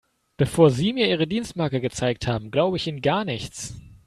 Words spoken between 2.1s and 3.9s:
haben, glaube ich Ihnen gar nichts.